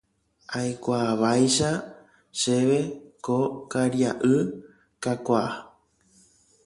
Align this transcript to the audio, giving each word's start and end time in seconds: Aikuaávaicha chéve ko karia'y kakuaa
Aikuaávaicha 0.59 1.69
chéve 2.39 2.79
ko 3.25 3.37
karia'y 3.71 4.35
kakuaa 5.03 5.51